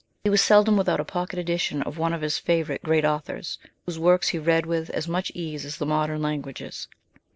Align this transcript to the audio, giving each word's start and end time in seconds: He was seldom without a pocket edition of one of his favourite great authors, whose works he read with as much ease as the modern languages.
He 0.23 0.31
was 0.31 0.41
seldom 0.41 0.77
without 0.77 0.99
a 0.99 1.05
pocket 1.05 1.37
edition 1.37 1.83
of 1.83 1.99
one 1.99 2.11
of 2.11 2.21
his 2.21 2.39
favourite 2.39 2.81
great 2.81 3.05
authors, 3.05 3.59
whose 3.85 3.99
works 3.99 4.29
he 4.29 4.39
read 4.39 4.65
with 4.65 4.89
as 4.89 5.07
much 5.07 5.31
ease 5.35 5.63
as 5.63 5.77
the 5.77 5.85
modern 5.85 6.23
languages. 6.23 6.87